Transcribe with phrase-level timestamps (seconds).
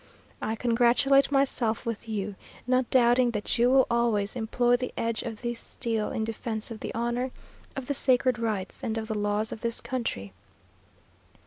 [0.41, 2.33] I congratulate myself with you,
[2.65, 6.79] not doubting that you will always employ the edge of this steel in defence of
[6.79, 7.29] the honour,
[7.75, 10.33] of the sacred rights, and of the laws of this country.